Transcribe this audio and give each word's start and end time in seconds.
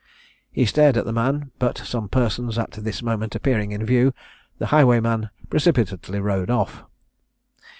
He 0.49 0.65
stared 0.65 0.97
at 0.97 1.05
the 1.05 1.13
man, 1.13 1.51
but 1.59 1.77
some 1.77 2.09
persons 2.09 2.57
at 2.57 2.71
this 2.71 3.03
moment 3.03 3.35
appearing 3.35 3.71
in 3.71 3.85
view, 3.85 4.15
the 4.57 4.65
highwayman 4.73 5.29
precipitately 5.47 6.19
rode 6.19 6.49
off. 6.49 6.83